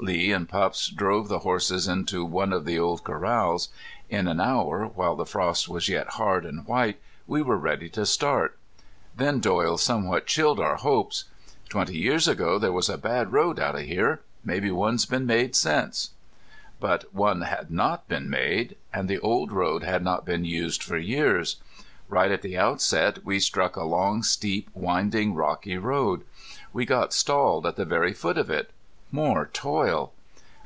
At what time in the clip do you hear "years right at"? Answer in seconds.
20.96-22.42